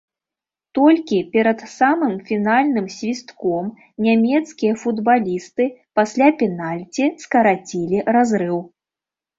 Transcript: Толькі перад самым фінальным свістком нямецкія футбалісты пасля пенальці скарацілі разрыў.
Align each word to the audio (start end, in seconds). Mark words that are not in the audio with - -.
Толькі 0.77 1.19
перад 1.35 1.59
самым 1.79 2.15
фінальным 2.31 2.89
свістком 2.97 3.69
нямецкія 4.09 4.73
футбалісты 4.85 5.63
пасля 6.01 6.27
пенальці 6.43 7.03
скарацілі 7.27 7.97
разрыў. 8.19 8.57